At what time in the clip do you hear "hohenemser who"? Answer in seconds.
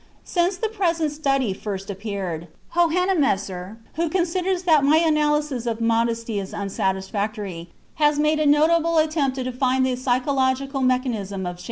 2.73-4.09